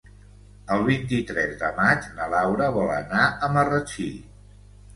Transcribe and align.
El 0.75 0.85
vint-i-tres 0.87 1.53
de 1.59 1.69
maig 1.81 2.09
na 2.17 2.27
Laura 2.37 2.73
vol 2.81 2.91
anar 2.97 3.23
a 3.49 3.53
Marratxí. 3.59 4.11